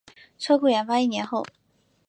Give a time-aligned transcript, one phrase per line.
[0.39, 1.45] 车库研发一年后